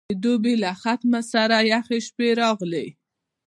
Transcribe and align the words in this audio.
د 0.09 0.11
دوبي 0.23 0.53
له 0.63 0.71
ختمه 0.81 1.21
سره 1.33 1.57
یخې 1.73 1.97
شپې 2.07 2.29
راغلې. 2.41 2.87